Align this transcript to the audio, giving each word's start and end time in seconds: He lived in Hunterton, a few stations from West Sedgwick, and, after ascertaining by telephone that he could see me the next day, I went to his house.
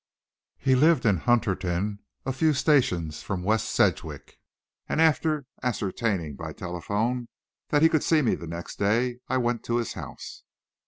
He 0.57 0.73
lived 0.73 1.05
in 1.05 1.17
Hunterton, 1.19 1.99
a 2.25 2.33
few 2.33 2.53
stations 2.55 3.21
from 3.21 3.43
West 3.43 3.69
Sedgwick, 3.69 4.39
and, 4.89 4.99
after 4.99 5.45
ascertaining 5.61 6.35
by 6.35 6.53
telephone 6.53 7.27
that 7.69 7.83
he 7.83 7.87
could 7.89 8.03
see 8.03 8.23
me 8.23 8.33
the 8.33 8.47
next 8.47 8.79
day, 8.79 9.19
I 9.27 9.37
went 9.37 9.63
to 9.65 9.75
his 9.77 9.93
house. 9.93 10.41